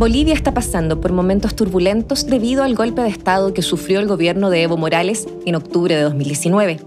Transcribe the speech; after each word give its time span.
Bolivia 0.00 0.32
está 0.32 0.54
pasando 0.54 0.98
por 0.98 1.12
momentos 1.12 1.54
turbulentos 1.54 2.24
debido 2.24 2.64
al 2.64 2.74
golpe 2.74 3.02
de 3.02 3.10
Estado 3.10 3.52
que 3.52 3.60
sufrió 3.60 4.00
el 4.00 4.08
gobierno 4.08 4.48
de 4.48 4.62
Evo 4.62 4.78
Morales 4.78 5.28
en 5.44 5.56
octubre 5.56 5.94
de 5.94 6.00
2019. 6.00 6.80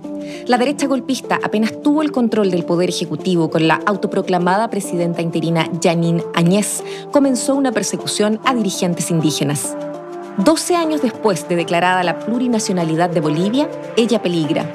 La 0.48 0.58
derecha 0.58 0.88
golpista 0.88 1.40
apenas 1.44 1.80
tuvo 1.84 2.02
el 2.02 2.12
control 2.12 2.50
del 2.50 2.66
poder 2.66 2.90
ejecutivo 2.90 3.52
con 3.52 3.68
la 3.68 3.76
autoproclamada 3.86 4.68
presidenta 4.72 5.22
interina 5.22 5.70
Janine 5.80 6.24
Añez, 6.34 6.84
comenzó 7.12 7.54
una 7.54 7.72
persecución 7.72 8.40
a 8.46 8.56
dirigentes 8.56 9.12
indígenas. 9.12 9.78
12 10.38 10.76
años 10.76 11.04
después 11.04 11.48
de 11.48 11.56
declarada 11.56 12.04
la 12.04 12.18
plurinacionalidad 12.18 13.12
de 13.12 13.22
Bolivia, 13.22 13.70
ella 13.96 14.24
peligra. 14.24 14.66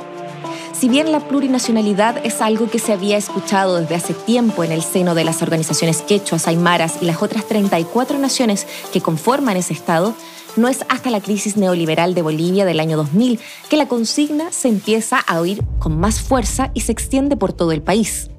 Si 0.78 0.88
bien 0.88 1.10
la 1.10 1.18
plurinacionalidad 1.18 2.24
es 2.24 2.40
algo 2.40 2.70
que 2.70 2.78
se 2.78 2.92
había 2.92 3.16
escuchado 3.16 3.80
desde 3.80 3.96
hace 3.96 4.14
tiempo 4.14 4.62
en 4.62 4.70
el 4.70 4.82
seno 4.82 5.16
de 5.16 5.24
las 5.24 5.42
organizaciones 5.42 6.02
quechuas, 6.02 6.46
aymaras 6.46 6.98
y 7.02 7.06
las 7.06 7.20
otras 7.20 7.46
34 7.46 8.16
naciones 8.20 8.64
que 8.92 9.00
conforman 9.00 9.56
ese 9.56 9.72
Estado, 9.72 10.14
no 10.56 10.68
es 10.68 10.84
hasta 10.88 11.10
la 11.10 11.20
crisis 11.20 11.56
neoliberal 11.56 12.14
de 12.14 12.22
Bolivia 12.22 12.64
del 12.64 12.78
año 12.78 12.96
2000 12.96 13.40
que 13.68 13.76
la 13.76 13.88
consigna 13.88 14.52
se 14.52 14.68
empieza 14.68 15.18
a 15.18 15.40
oír 15.40 15.64
con 15.80 15.98
más 15.98 16.20
fuerza 16.20 16.70
y 16.74 16.82
se 16.82 16.92
extiende 16.92 17.36
por 17.36 17.52
todo 17.52 17.72
el 17.72 17.82
país. 17.82 18.30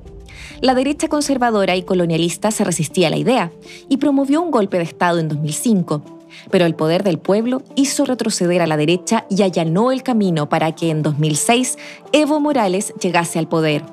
La 0.61 0.75
derecha 0.75 1.09
conservadora 1.09 1.75
y 1.75 1.83
colonialista 1.83 2.52
se 2.52 2.63
resistía 2.63 3.08
a 3.08 3.11
la 3.11 3.17
idea 3.17 3.52
y 3.89 3.97
promovió 3.97 4.41
un 4.41 4.52
golpe 4.52 4.77
de 4.77 4.83
Estado 4.83 5.19
en 5.19 5.27
2005 5.27 6.18
pero 6.51 6.65
el 6.65 6.75
poder 6.75 7.03
del 7.03 7.19
pueblo 7.19 7.61
hizo 7.75 8.05
retroceder 8.05 8.61
a 8.61 8.67
la 8.67 8.77
derecha 8.77 9.25
y 9.29 9.43
allanó 9.43 9.91
el 9.91 10.03
camino 10.03 10.49
para 10.49 10.73
que 10.73 10.89
en 10.89 11.02
2006 11.02 11.77
Evo 12.11 12.39
Morales 12.39 12.93
llegase 12.99 13.39
al 13.39 13.47
poder. 13.47 13.83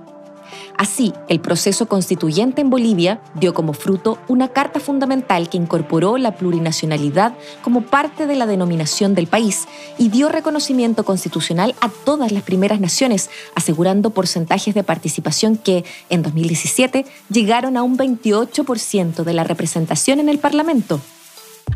Así, 0.76 1.14
el 1.28 1.40
proceso 1.40 1.86
constituyente 1.86 2.60
en 2.60 2.68
Bolivia 2.68 3.20
dio 3.34 3.54
como 3.54 3.72
fruto 3.72 4.18
una 4.28 4.48
carta 4.48 4.78
fundamental 4.78 5.48
que 5.48 5.56
incorporó 5.56 6.18
la 6.18 6.36
plurinacionalidad 6.36 7.34
como 7.62 7.82
parte 7.82 8.26
de 8.26 8.36
la 8.36 8.46
denominación 8.46 9.14
del 9.14 9.26
país 9.26 9.66
y 9.96 10.10
dio 10.10 10.28
reconocimiento 10.28 11.04
constitucional 11.04 11.74
a 11.80 11.88
todas 11.88 12.30
las 12.30 12.42
primeras 12.42 12.80
naciones, 12.80 13.30
asegurando 13.54 14.10
porcentajes 14.10 14.74
de 14.74 14.84
participación 14.84 15.56
que, 15.56 15.84
en 16.10 16.22
2017, 16.22 17.06
llegaron 17.30 17.76
a 17.76 17.82
un 17.82 17.96
28% 17.96 19.24
de 19.24 19.32
la 19.32 19.44
representación 19.44 20.20
en 20.20 20.28
el 20.28 20.38
Parlamento. 20.38 21.00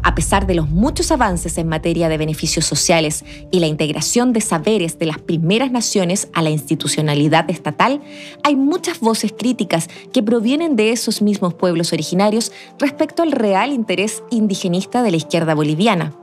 A 0.03 0.15
pesar 0.15 0.47
de 0.47 0.55
los 0.55 0.71
muchos 0.71 1.11
avances 1.11 1.59
en 1.59 1.69
materia 1.69 2.09
de 2.09 2.17
beneficios 2.17 2.65
sociales 2.65 3.23
y 3.51 3.61
la 3.61 3.67
integración 3.67 4.33
de 4.33 4.41
saberes 4.41 4.99
de 4.99 5.05
las 5.05 5.19
primeras 5.19 5.71
naciones 5.71 6.29
a 6.33 6.41
la 6.41 6.49
institucionalidad 6.49 7.51
estatal, 7.51 8.01
hay 8.43 8.57
muchas 8.57 9.01
voces 9.01 9.33
críticas 9.37 9.89
que 10.13 10.23
provienen 10.23 10.75
de 10.75 10.93
esos 10.93 11.21
mismos 11.21 11.53
pueblos 11.53 11.93
originarios 11.93 12.51
respecto 12.79 13.23
al 13.23 13.33
real 13.33 13.73
interés 13.73 14.23
indigenista 14.31 15.03
de 15.03 15.11
la 15.11 15.19
izquierda 15.19 15.55
boliviana. 15.55 16.15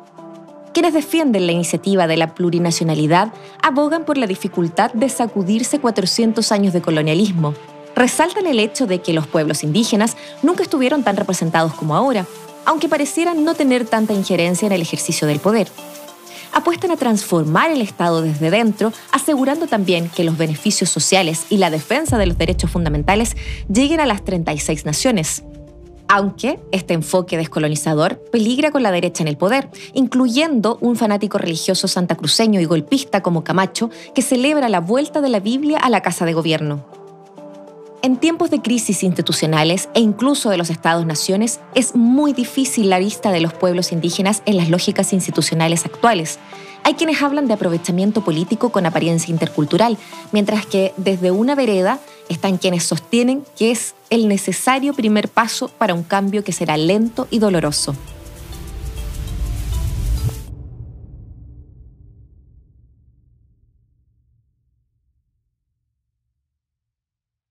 Quienes 0.73 0.93
defienden 0.93 1.45
la 1.45 1.53
iniciativa 1.53 2.07
de 2.07 2.17
la 2.17 2.33
plurinacionalidad 2.33 3.31
abogan 3.61 4.05
por 4.05 4.17
la 4.17 4.27
dificultad 4.27 4.91
de 4.93 5.09
sacudirse 5.09 5.79
400 5.79 6.51
años 6.51 6.73
de 6.73 6.81
colonialismo. 6.81 7.53
Resaltan 7.95 8.45
el 8.45 8.59
hecho 8.59 8.85
de 8.85 9.01
que 9.01 9.13
los 9.13 9.25
pueblos 9.25 9.63
indígenas 9.63 10.17
nunca 10.43 10.63
estuvieron 10.63 11.03
tan 11.03 11.17
representados 11.17 11.73
como 11.73 11.95
ahora, 11.95 12.27
aunque 12.67 12.89
parecieran 12.89 13.45
no 13.45 13.55
tener 13.55 13.85
tanta 13.85 14.13
injerencia 14.13 14.65
en 14.65 14.73
el 14.73 14.81
ejercicio 14.81 15.25
del 15.25 15.39
poder. 15.39 15.69
Apuestan 16.53 16.91
a 16.91 16.97
transformar 16.97 17.71
el 17.71 17.81
Estado 17.81 18.21
desde 18.21 18.51
dentro, 18.51 18.91
asegurando 19.11 19.67
también 19.67 20.09
que 20.09 20.25
los 20.25 20.37
beneficios 20.37 20.89
sociales 20.89 21.45
y 21.49 21.57
la 21.57 21.69
defensa 21.69 22.17
de 22.17 22.25
los 22.25 22.37
derechos 22.37 22.69
fundamentales 22.69 23.37
lleguen 23.71 24.01
a 24.01 24.05
las 24.05 24.23
36 24.23 24.85
naciones. 24.85 25.43
Aunque 26.09 26.59
este 26.71 26.93
enfoque 26.93 27.37
descolonizador 27.37 28.21
peligra 28.31 28.71
con 28.71 28.83
la 28.83 28.91
derecha 28.91 29.23
en 29.23 29.29
el 29.29 29.37
poder, 29.37 29.69
incluyendo 29.93 30.77
un 30.81 30.97
fanático 30.97 31.37
religioso 31.37 31.87
santacruceño 31.87 32.59
y 32.59 32.65
golpista 32.65 33.21
como 33.21 33.45
Camacho, 33.45 33.89
que 34.13 34.21
celebra 34.21 34.67
la 34.67 34.81
vuelta 34.81 35.21
de 35.21 35.29
la 35.29 35.39
Biblia 35.39 35.79
a 35.79 35.89
la 35.89 36.01
Casa 36.01 36.25
de 36.25 36.33
Gobierno. 36.33 37.06
En 38.07 38.15
tiempos 38.15 38.49
de 38.49 38.61
crisis 38.61 39.03
institucionales 39.03 39.89
e 39.93 39.99
incluso 39.99 40.49
de 40.49 40.55
los 40.55 40.69
estados-naciones, 40.69 41.59
es 41.75 41.93
muy 41.93 42.31
difícil 42.31 42.89
la 42.89 42.99
vista 42.99 43.33
de 43.33 43.41
los 43.41 43.53
pueblos 43.53 43.91
indígenas 43.91 44.43
en 44.45 44.55
las 44.55 44.69
lógicas 44.69 45.11
institucionales 45.11 45.85
actuales. 45.85 46.39
Hay 46.85 46.93
quienes 46.93 47.21
hablan 47.21 47.47
de 47.47 47.55
aprovechamiento 47.55 48.23
político 48.23 48.69
con 48.69 48.85
apariencia 48.85 49.33
intercultural, 49.33 49.97
mientras 50.31 50.65
que 50.65 50.93
desde 50.95 51.31
una 51.31 51.53
vereda 51.53 51.99
están 52.29 52.59
quienes 52.59 52.85
sostienen 52.85 53.43
que 53.57 53.71
es 53.71 53.93
el 54.09 54.29
necesario 54.29 54.93
primer 54.93 55.27
paso 55.27 55.67
para 55.77 55.93
un 55.93 56.03
cambio 56.03 56.45
que 56.45 56.53
será 56.53 56.77
lento 56.77 57.27
y 57.29 57.39
doloroso. 57.39 57.93